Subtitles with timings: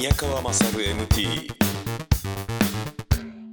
[0.00, 1.52] 宮川勝 MT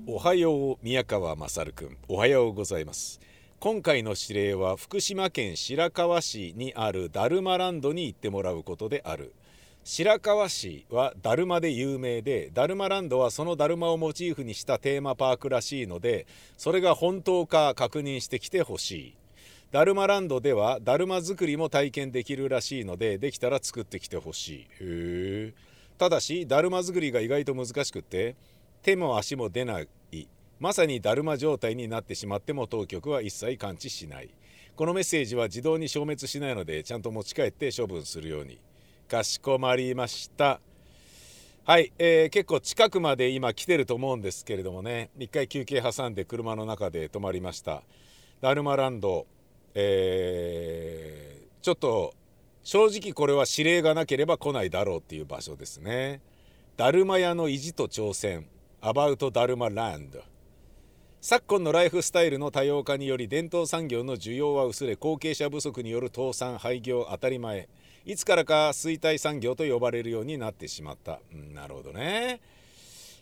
[0.08, 1.98] おはよう宮川勝くん。
[2.08, 3.20] おはようございます。
[3.59, 9.34] 今回の指令は福島県白河市にあるダルマランドに行ってもらうことである。
[9.84, 16.27] 白河市はだるまで有名でダルマランドはそのだるまをモチーフにしたテーマパークらしいので
[16.57, 19.18] それが本当か確認してきてほしい。
[19.71, 24.61] ダルマランドではだるま作りも体験できるらしいのでできたら作ってきてほしい。
[24.61, 25.67] へえ
[25.98, 28.36] ただしだるま作りが意外と難しくって
[28.82, 29.88] 手も足も出ない。
[30.60, 34.29] まさにだるま状態になってしまっても当局は一切感知しない。
[34.75, 38.59] このメッセージは自動に消滅しないのでちゃんと持ち帰って処分するように。
[39.07, 40.59] かしこまりました。
[41.63, 45.09] はい、えー、結構近くまで今来てると思うんですけれどもね。
[45.19, 47.83] 一回休憩挟んで車の中で止まりました。
[48.41, 49.27] ダルマランド、
[49.75, 52.13] えー、ちょっと
[52.67, 56.20] 正直これは指令がなければ来ないだろうっていう場所ですね。
[56.75, 58.45] だるま屋の意地と挑戦。
[58.81, 60.22] アバウトダルマランド。
[61.22, 67.69] 昨今のライフスタイルの多様化により伝統産業の需要は薄れ後継者不足による倒産廃業当たり前。
[68.03, 72.41] いつからか衰退産業と呼ばれるようになってしまった、うん、なるほどね。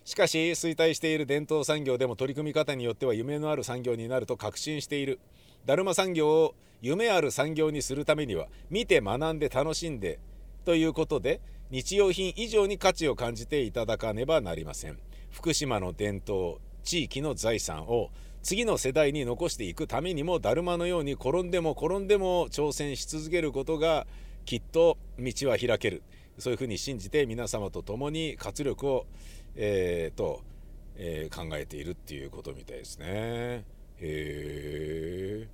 [0.04, 5.20] しかし衰退している伝統産業でも取り組み方によっては夢のある産業になると確信している。
[5.66, 10.20] だるま産業を夢ある産業にするためには見て学んで楽しんで
[10.64, 14.98] ということで日用品以上に価値を感じていただかねばなりません
[15.30, 18.10] 福島の伝統地域の財産を
[18.42, 24.06] 次の世代に残していくためにもだるまのように転んでも転んでも挑戦し続けることが
[24.44, 26.04] きっと道は開ける
[26.38, 29.06] そういうふうに信じて皆様と共に活力を、
[29.56, 30.42] えー、と、
[30.96, 33.06] えー、考えているっていうことみたいですね。
[33.06, 33.64] へ
[34.00, 35.48] え。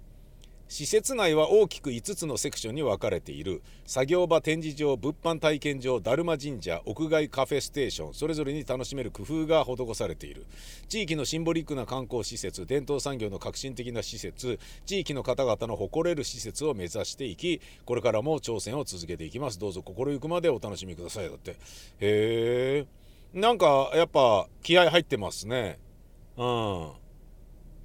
[0.73, 3.61] 施設内は大きく5つのセクションに分かれている。
[3.85, 10.47] 作業場展示場物販体験場だるま神社屋外カフェステーションそれぞれに楽しめる工夫が施されている。
[10.89, 19.59] 地域のシンボリックな観光施設伝統産業の革新的な施設地域の方々の誇れる施設を目指していきこれからも挑戦を続けていきます。
[19.59, 21.29] どうぞ心ゆくまでお楽しみください。
[21.29, 21.51] だって。
[21.51, 21.57] へ
[22.01, 22.87] え。
[23.35, 25.79] なんかやっぱ気合入ってますね。
[26.39, 26.93] うん。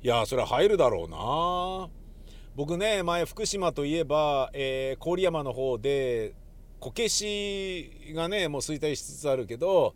[0.03, 2.06] いやそれは入るだろうな。
[2.57, 6.33] 僕ね前福島といえば、えー、郡山の方で
[6.79, 9.93] こけしがねもう衰退しつつあるけど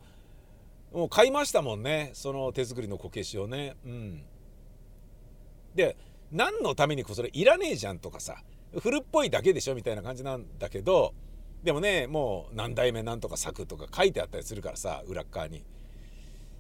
[0.94, 3.77] もう買いましたもんねその手作りのこけしをね。
[3.83, 4.23] うん。
[5.73, 5.97] で
[6.31, 8.35] 何のためにこそれいらねえじゃんとかさ
[8.79, 11.16] 古っぽいだけでしょみたいな感じなんだけど
[11.63, 15.63] でもねもう何代目何とか作とか書いてあったりするからさ裏側に。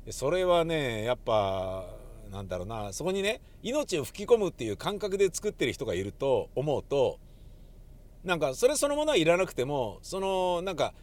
[0.09, 1.85] それはねやっぱ
[2.31, 7.19] なんだろうなそこにね命を吹き込むっていう感覚で作ってる人がいると思うと
[8.23, 10.93] なんかそれそのものはいらなくてもそのなんか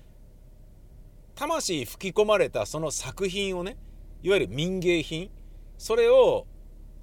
[1.35, 3.77] 魂吹き込まれたその作品をね
[4.23, 5.31] いわゆる民芸品
[5.77, 6.47] それを、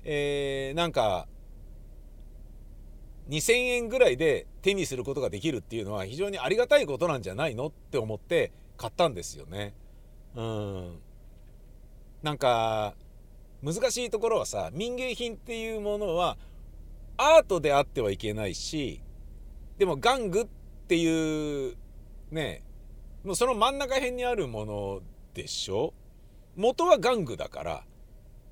[0.03, 1.27] えー、なんか
[3.29, 9.73] 2,000円ぐらいで手にすることができるっていうのは非常にありがたいことなんじゃないのって思って買ったんですよね。
[10.35, 10.99] うん
[12.21, 12.95] なんか
[13.65, 16.37] 難しいところはさ民芸品っていうものは
[17.17, 19.01] アートであってはいけないし
[19.79, 20.47] でも玩具っ
[20.87, 21.75] ていう
[22.29, 22.63] ね
[23.23, 25.01] もうその真ん中辺にあるもの
[25.33, 25.93] でしょ？
[26.55, 27.83] 元は玩具だから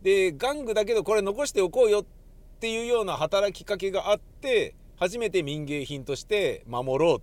[0.01, 2.06] で玩具だけどこれ残しておこうよっ
[2.59, 7.22] ていうような働きかけがあって初めて民芸品として守ろうっ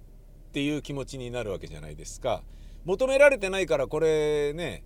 [0.53, 2.43] ていう気持ちになるわけじゃないですか。
[2.85, 4.85] 求められてないからこれね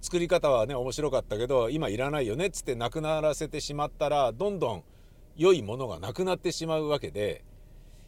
[0.00, 4.84] 作り方はね面白かったけど今いらないよねっつってなくならせてしまったらどんどん
[5.36, 7.44] 良いものがなくなってしまうわけで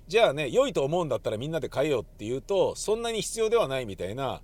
[0.09, 4.43] じゃあね良いと思うんだったらみんなで変えようっていうとそんなに必要ではないみたいな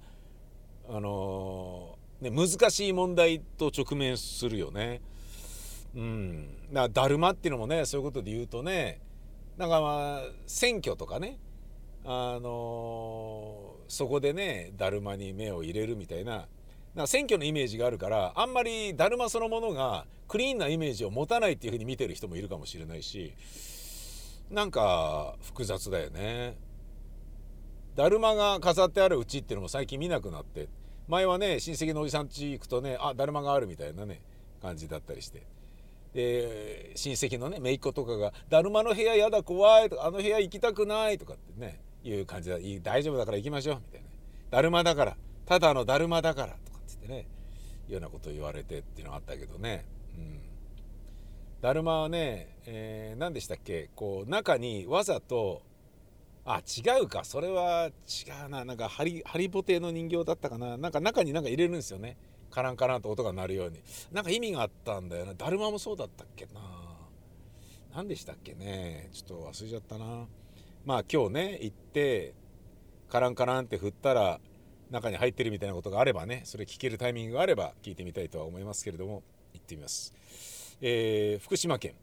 [0.88, 5.02] あのー、ね、難しい問題と直面するよね。
[5.94, 9.00] うん、だだるまっていうのもねそういうことで言うとね
[9.56, 11.38] なんかまあ選挙とかね
[12.04, 16.46] あのー、そこでねだるまに目を入れるみたいな
[16.98, 23.32] な選挙のイメージがあるからあんまりだるまそのものがクリーンなイメージを持たないっていうふうに見てる人もいるかもしれないし
[24.50, 26.56] なんか複雑だよね。
[27.94, 30.68] だるまが飾ってあるうちっていうのも最近見なくなって。
[31.08, 34.20] 前はね親戚のおじさん家行くとねあだるまがあるみたいなね
[34.60, 35.42] 感じだったりして。
[36.14, 44.08] で親戚のね姪っ子とかが「だるまの部屋やだ怖い」とか「あの部屋行きたくない」とかってねいう感じで「大丈夫だから行きましょう」みたいな
[44.50, 45.16] 「だるまだから。
[45.46, 46.56] ただのだるまだから」
[47.08, 47.26] ね
[47.88, 49.84] いうようなことを言われてっていうのがあったけどね、
[50.16, 50.40] うん、
[51.60, 53.90] だるまはね、えー、何でしたっけ？
[53.96, 55.62] こう中にわざと
[56.44, 57.24] あ違うか。
[57.24, 58.64] それは違うな。
[58.64, 60.78] なんかハリハリボテの人形だったかな。
[60.78, 62.16] なんか中になんか入れるんですよね。
[62.50, 63.82] カランカランと音が鳴るように。
[64.12, 65.34] なんか意味があったんだよな。
[65.34, 66.52] だるまもそうだったっけな。
[67.94, 69.10] 何でしたっけね。
[69.12, 70.26] ちょっと忘れちゃったな。
[70.86, 72.32] まあ今日ね行って
[73.10, 74.40] カランカランって振ったら
[74.90, 80.14] 中に入ってるみたいなことがあればねそれ聞けるタイミングがあれば聞いてみたいとは思いますけれども行ってみます、
[80.80, 81.94] えー福島県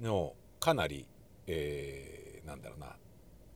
[0.00, 1.06] のかなり、
[1.46, 2.94] えーなんだろうな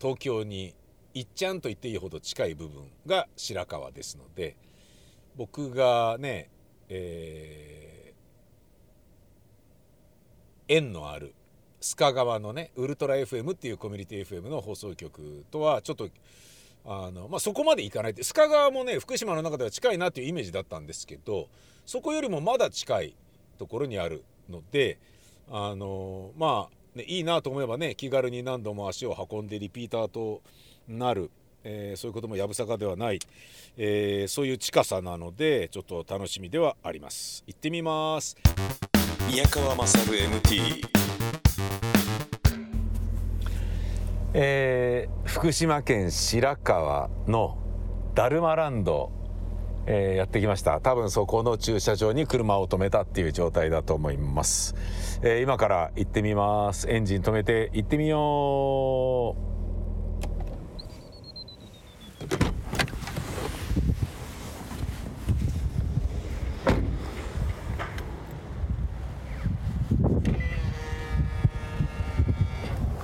[0.01, 0.75] 東京に
[1.15, 4.57] いっちゃんと言っていいほど近い部分が白川ですので
[5.37, 6.51] 僕がね、
[6.89, 7.91] えー
[10.73, 11.35] 縁のある
[11.81, 16.09] 須賀川のねウルトラ FM っていうコミュニティ FM の放送局とはちょっと
[16.85, 21.49] あの、まあ、そこまで行かないって須賀川もね福島の中では近いなっていうイメージだったんですけど
[21.87, 23.17] そこよりもまだ近い
[23.59, 24.99] ところにあるので
[25.51, 30.43] あのまあ、ね、いいなと思えばね気軽に何度も足を運んでリピーターと
[30.89, 31.31] なる、
[31.65, 33.19] えーそういうこともやぶさかではない、
[33.77, 37.45] えーそういう近さなのでちょっと楽しみではあります。
[37.47, 38.37] 行ってみます。
[39.29, 40.83] 宮川勝 MT
[44.35, 47.57] えー福島県白河の
[48.17, 49.13] ダルマランド、
[49.87, 50.81] えーやってきました。
[50.81, 54.75] 多分そこの駐車場に車を止めたっていう状態だと思います、
[55.23, 56.91] えー今から行ってみます。
[56.91, 59.51] エンジン止めて行ってみよう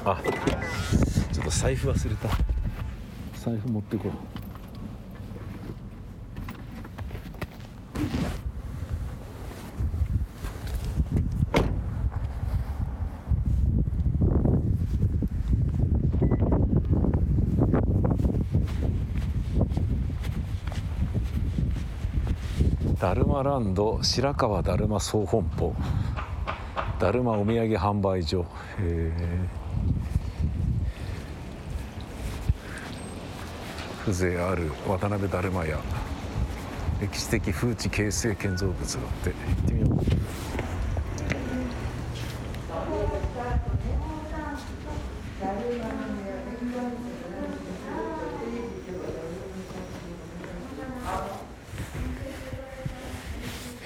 [0.09, 0.23] あ
[1.33, 2.29] ちょっと財布忘れた。
[3.35, 4.13] 財布持ってこう
[23.01, 25.75] ダルマランド白川だるま総本舗。
[27.01, 28.43] だるまお土産販売所。
[28.43, 28.45] へ
[28.81, 29.66] え
[34.07, 35.81] 風情ある渡辺だるま屋。
[37.01, 40.01] 歴史的風致形成建造物があって行ってみよう。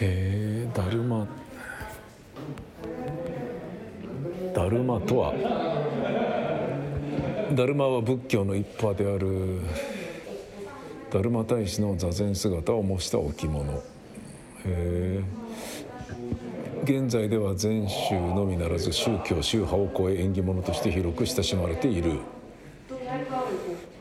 [0.01, 1.27] へえだるま。
[4.55, 5.33] だるまとは。
[7.55, 9.61] だるまは仏教の一派である。
[11.13, 13.65] だるま大師の座禅姿を模した置物。
[13.73, 13.81] へ
[14.65, 15.21] え。
[16.85, 22.21] 現在では禅宗のみならず宗教宗派を超え縁起物として広く親しまれている。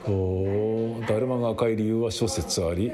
[0.04, 2.92] ほうだるまが赤い理由は諸説あり。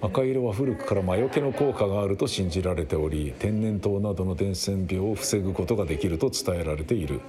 [0.00, 7.20] 赤色は古くから魔除けの効果があると信じられており天然痘などの伝染病を防ぐことができると伝えられている。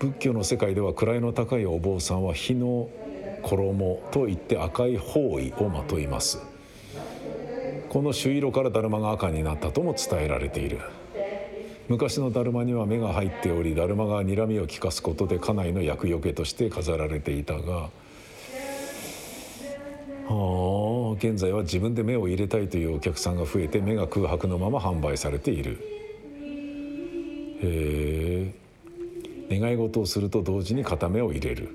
[0.00, 2.88] 仏教の世界では位の高いお坊さんは火の
[3.42, 6.40] 衣といって赤い包囲をまといます。
[7.88, 10.78] この朱色からだるまが赤になったとも伝えられている。
[11.88, 17.90] 昔のだるまには目が入っておりだるまが睨みを利かすことで家内の厄除けとして飾られていたが
[21.16, 25.78] 現在は自分で目を入れたいというお客さんが増えて目が空白のまま販売されている。
[27.62, 28.60] へえ。
[29.58, 31.74] 願い事をすると同時に片目を入れる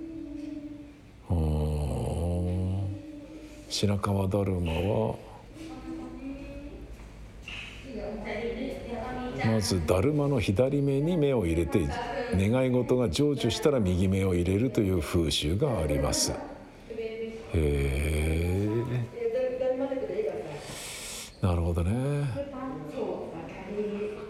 [1.28, 2.86] はあ
[3.77, 5.15] 白川だるまは
[9.46, 11.86] まずだるまの左目に目を入れて
[12.36, 16.32] 願い事が成就したら右目を入れるという風習があります。
[16.32, 16.36] へ
[17.53, 18.70] え。
[21.41, 22.25] なるほどね。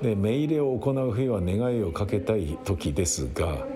[0.01, 3.67] で目入れを行う日は願いをかけたい時ですが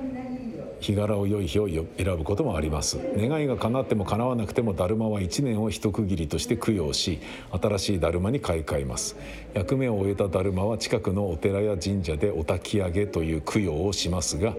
[0.79, 1.85] 日柄を良い日を選
[2.17, 2.99] ぶこともあります。
[3.15, 7.19] 願いが叶っても叶わなくてもだるまは1年を一区切りとして供養し
[7.51, 9.15] 新しいだるまに買い替えます。
[9.53, 14.55] 役目を終えただるまは近くのお寺や神社でお焚き上げという供養をしますが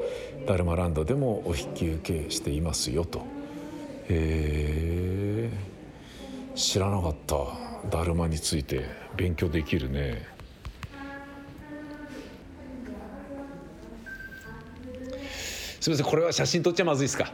[0.46, 3.20] だるまランドでもお引き受けしていますよと。
[4.08, 5.50] へえ
[6.54, 7.36] 知らなかった。
[7.88, 8.84] だるまについて
[9.16, 10.39] 勉強できるね。
[15.80, 17.32] すみませんこれは写真撮っちゃまずいですか？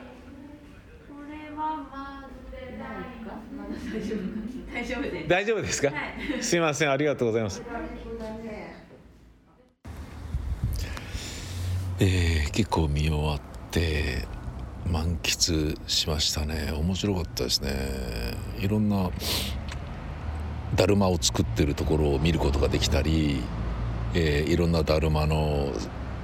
[5.29, 5.63] 大丈夫。
[5.63, 5.83] です。
[5.83, 5.95] か、は
[6.39, 6.43] い。
[6.43, 7.61] すみませんありがとうございます。
[11.99, 14.27] えー結構見終わって
[14.91, 16.73] 満喫しましたね。
[16.73, 17.73] 面白かったですね。
[18.61, 19.11] いろんな
[20.77, 23.43] だるまを作ってるところを見ることができたり、
[24.15, 25.73] えーいろんなだるまの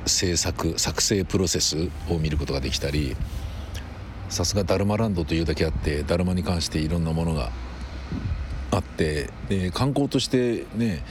[0.06, 3.16] 制作作成プロセスを見ることができたり
[4.28, 7.50] さすがだるまランドというだけあってだるまに関していろんなものが
[8.70, 11.02] あってで観光としてね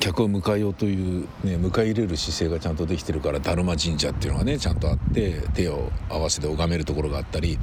[0.00, 7.58] 客を迎えようという、ね、迎え入れる姿勢がちゃんとできてるからだるま神社っていうのがねちゃんとあって手を合わせて拝めるところがあったり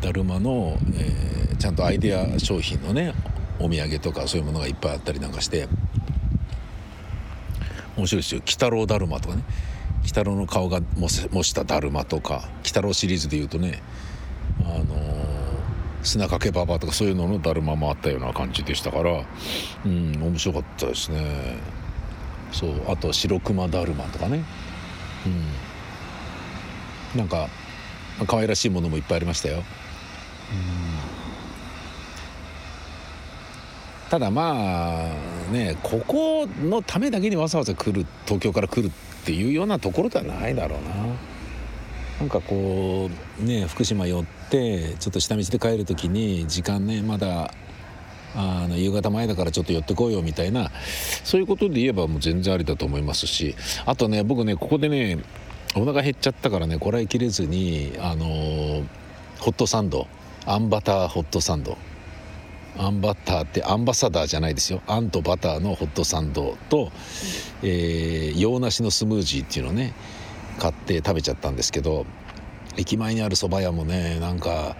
[0.00, 3.14] だるまの、えーちゃんとアイデア商品のね
[3.60, 5.68] お土産とかそういうものがいっぱいあったりなんかして
[7.96, 9.42] 面白いですよ「鬼太郎だるま」とかね。
[10.00, 12.42] 鬼太郎の顔が模しただるまとか。
[12.56, 13.80] 鬼太郎シリーズでいうとね
[14.64, 15.32] あのー
[16.02, 19.24] 砂かけばばとかそういうののだるまもあったような感じでしたから
[19.86, 21.56] うん面白かったですね。
[22.50, 24.42] そうあと白熊だるまとかね。
[27.14, 27.18] うん。
[27.18, 27.48] なんか
[28.26, 29.56] 可愛らしいものもいっぱいありましたよ。
[29.56, 31.21] うん。
[34.12, 40.90] ただまあねここのためだけにわざわざ来る東京から来るっていうようなところではないだろうな。
[42.20, 43.08] なんかこ
[43.40, 47.54] うね福島寄ってちょっと下道で帰る時に時間ねまだ
[48.36, 50.70] あの夕方前だからちょっと寄ってこいよみたいな
[51.24, 53.56] そういうことで言えばもう全然ありだと思いますし。
[53.86, 55.24] あとね僕ねここでね
[55.74, 58.82] お腹減っちゃったからねこらえきれずにあのホ
[59.46, 60.06] ットサンド
[60.44, 61.78] あんバターホットサンド。
[62.78, 64.80] あんバターってアンバサダーじゃないですよ。
[64.86, 66.90] あんとバターのホットサンドと、
[67.62, 69.92] えー洋梨のスムージーっていうのをね
[70.58, 72.06] 買って食べちゃったんですけど
[72.76, 74.76] 駅前にある蕎麦屋もねなんか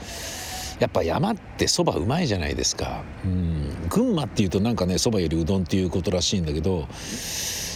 [0.80, 6.88] やっぱ山って蕎麦うまいじゃないですか、うん、群馬っていうとなんかね蕎麦よりうどんっていうことらしいんだけど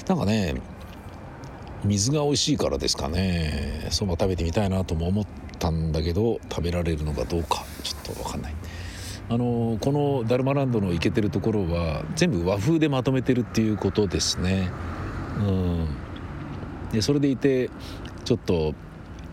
[0.09, 0.55] なんかね
[1.85, 3.87] 水が美味しいからですかね。
[3.91, 5.27] 蕎麦食べてみたいなとも思っ
[5.59, 8.55] たんだけど食べられるのかどうかちょっと分かんない
[9.29, 14.71] あのこのダルマランドの行けてるところは全部和風でまとめてるっていうことですね。
[15.39, 15.89] うん。
[16.93, 17.71] でそれでいて
[18.25, 18.75] ちょっと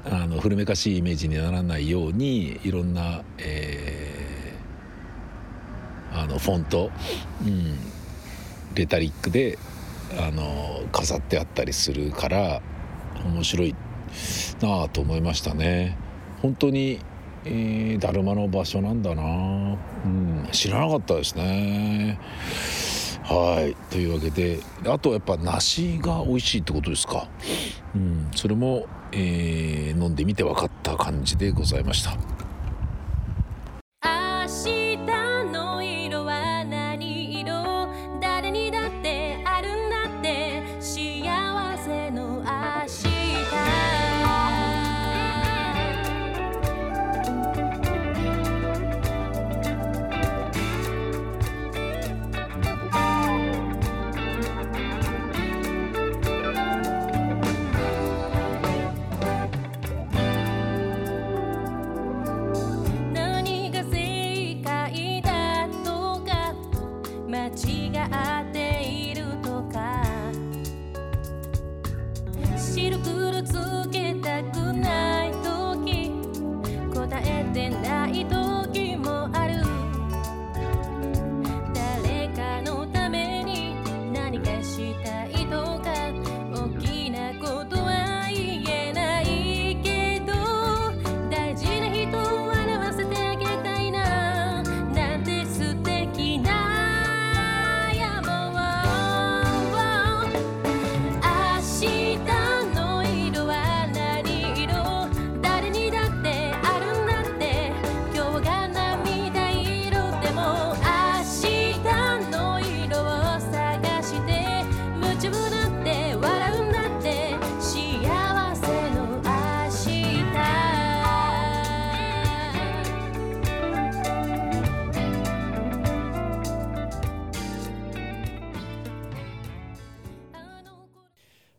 [0.05, 4.23] あの古めかしいイメージにならないようにいろんな、えー
[6.15, 6.91] あのフォント、
[7.45, 7.75] うん、
[8.75, 9.57] レタリックで
[10.17, 12.61] あの飾ってあったりするから
[13.25, 13.75] 面白い
[14.61, 15.97] なあと思いましたね。
[16.41, 16.99] 本当に、
[17.45, 22.19] えーだるまの場所なんだな、うん、知らなかったですね。
[23.23, 23.75] はい。
[23.91, 27.27] というわけであとやっぱ梨が美味しいってことですか、
[27.95, 32.17] うん、それも、えー飲んでみて分かった感じでございました。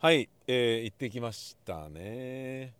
[0.04, 2.74] はい、えー行ってきましたね。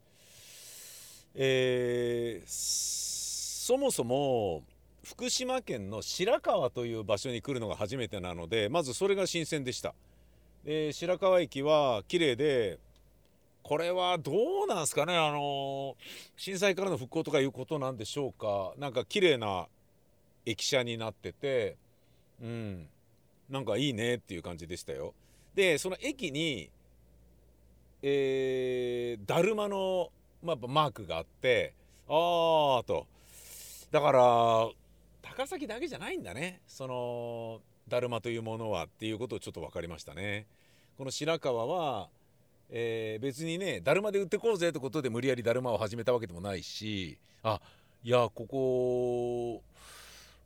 [1.34, 4.62] えーそもそも
[5.02, 9.94] 福島県の白川という場所に来るのが初めてなのでまずそれが新鮮でした。
[10.66, 12.78] で白川駅は綺麗で
[13.62, 15.96] これはどうなんすかねあの
[16.36, 19.66] 震災からの復興とかいうことなんでしょうかなんか綺麗な
[20.44, 21.78] 駅舎になってて
[22.42, 22.86] うん
[23.48, 25.14] なんかいいねっていう感じでしたよ。
[25.54, 26.68] でその駅に
[28.06, 30.10] えーだるまの
[30.42, 31.72] まあ、マークがあって
[32.06, 33.06] ああと。
[33.90, 34.68] だから
[35.22, 36.60] 高崎だけじゃないんだね。
[36.66, 40.44] そのだるまというものはっていうことをちょっと分かりましたね。
[40.98, 42.08] この白川は、
[42.68, 47.58] えー別にねだるまで売ってこうぜってことで無理やりだるまを始めたわけでもないしあ
[48.02, 49.62] いやここ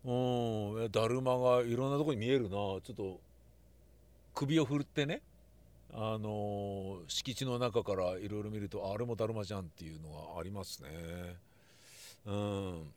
[0.04, 0.10] う
[0.86, 2.50] んだるまがいろんなとこに見えるな。
[2.50, 3.18] ちょっと
[4.34, 5.22] 首を振ってね。
[5.92, 10.88] あの敷地の中からいろいろ見るとあれもだるまじゃんっていうのがありますね。
[12.26, 12.92] うん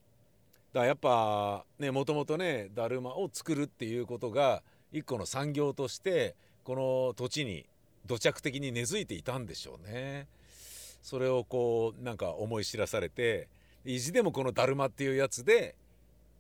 [0.74, 7.66] だやっぱねもともとねだるまを作るっていうことが一個の産業としてこの土地に
[8.06, 10.28] 土着的に根付いていたんでしょうね。
[11.02, 13.50] それをこうなんか思い知らされて
[13.86, 15.76] 意地でもこのだるまっていうやつで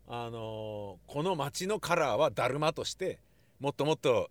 [0.07, 3.19] あのこの町のカラーはだるまとして
[3.59, 4.29] もっともっと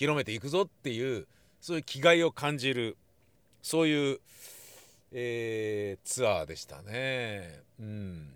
[0.00, 1.26] 広めていくぞっていう
[1.60, 2.96] そういう気概を感じる
[3.60, 4.20] そういう、
[5.12, 7.60] えーツアーでしたね。
[7.78, 8.32] うん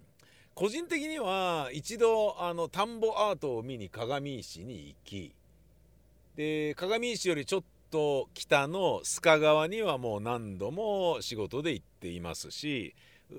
[0.55, 5.35] 個人的には一度あの田んぼアートを見に鏡石に行き
[6.37, 12.95] で鏡石よりちょっと北の須賀川にはもう何度も仕事で行っていますし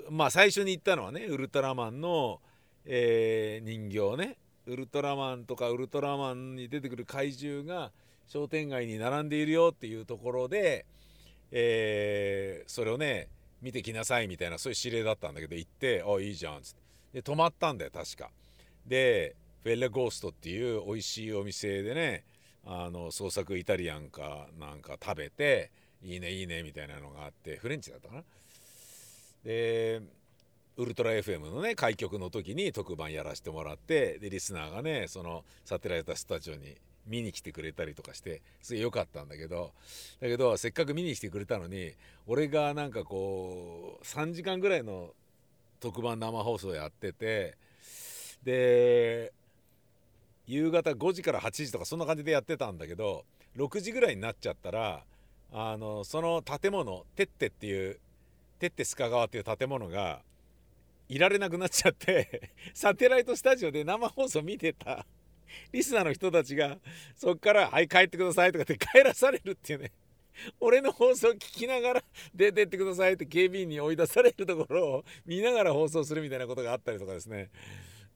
[0.10, 2.42] まあ最初に行ったのはねウルトラマンの、
[2.86, 7.92] えー人形ねウルトラマンとかウルトラマンに出てくる怪獣が
[8.28, 10.86] 商店街に並んでいるよっていうところで、
[11.52, 13.28] えーそれをね
[13.62, 16.82] 見てきなさいみたいなそういう指令だったんだけど行って「あいいじゃん」っつって
[17.14, 18.30] で泊まったんだよ確か。
[18.86, 22.26] でフェレゴーストっていう美味しいお店でね
[22.66, 25.72] あの創作イタリアンかなんか食べて
[26.04, 28.24] いいねいいねみたいなのがあってフレンチだったかな。
[29.44, 30.02] で
[30.78, 36.76] ウルトラ FM のね開局の時に特番やらせてもらってでリスナーがねそのサテライトスタジオに
[37.08, 39.72] 見に来てくれたりとかしてすごい良かったんだけど
[40.20, 41.94] だけどせっかく見に来てくれたのに
[42.28, 45.12] 俺がなんかこう3時間ぐらいの
[45.80, 47.58] 特番生放送やってて
[48.44, 49.34] で
[50.48, 53.26] 夕方5時から8時とかそんな感じでやってたんだけど
[53.58, 55.04] 6時ぐらいになっちゃったら
[55.52, 58.00] あのその建物テッテっていう
[58.60, 60.22] テッテスカ川っていう建物が
[61.08, 65.06] いられなくなっちゃってサテライトスタジオで生放送見てた。
[65.72, 66.78] リスナーの人たちが
[67.16, 69.92] そっから「はい帰ってください」とかって帰らされるっていうね。
[70.60, 77.50] 俺の放送聞きながら出てってくださいって警備員に追い出されるところを見ながら放送するみたいなことがあったりとかですね。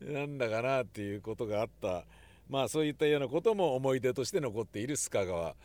[0.01, 2.05] なんだかなっていうことがあった。
[2.49, 5.55] まあそういったようなことも思い出として残っている須賀川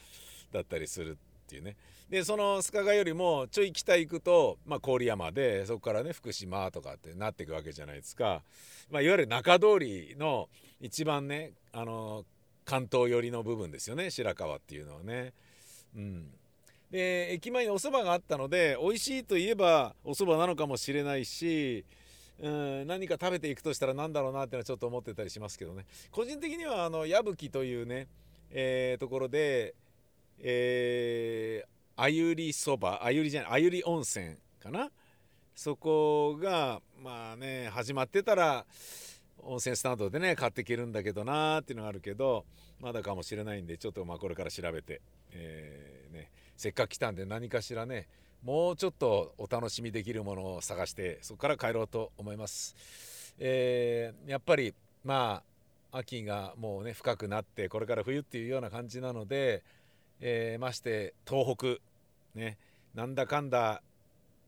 [0.52, 1.16] だったりするっ
[1.48, 1.76] ていうね。
[2.10, 8.42] でその須賀川よりもちょい北行くと、まあ、郡山でそこからね福島とかってなっていくわけじゃないですか、
[8.90, 10.48] まあ、いわゆる中通りの
[10.80, 12.24] 一番ねあの
[12.64, 15.32] 関東寄りの部分ですよね白川っていうのはね。
[15.96, 16.26] うん、
[16.90, 21.84] で駅前にお蕎麦があったので美味しいといえばお蕎麦なのかもしれないし、
[22.40, 25.84] うん、何か食べていくとしたら何だろうなってのはちょっと思ってたりしますけどね。
[26.10, 28.08] 個人的にはあの矢吹というね、
[28.50, 29.74] えーところで、
[30.40, 34.90] えーあゆりそばあゆりじゃないあゆり温泉かな？
[35.54, 38.66] そこがまあね始まってたら
[39.38, 42.44] 温泉スタンドでね買っていけるんだけどなーっていうのがあるけど
[42.80, 45.00] まだかもしれないんでちょっとまあこれから調べて、
[45.32, 48.08] えーね、せっかく来たんで何かしらね
[48.42, 52.74] もうちょっとお楽しみできるものを探してそこから帰ろうと思います。
[53.38, 55.42] えーやっぱりま
[55.92, 59.62] あ秋がもうね深くなってこれから冬っていうような感じなので、
[60.20, 61.80] えーまして東北
[62.34, 62.56] ね
[62.94, 63.82] なんだかんだ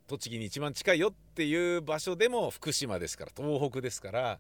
[0.07, 4.39] 栃木に一番近いよっていう場所でも福島ですから東北ですから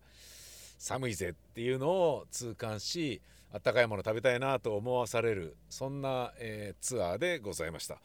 [0.78, 3.20] 寒いぜっていうのを痛感し
[3.52, 7.98] あったかいもの食べたいなと思わされるそんな、えーツアーでございました、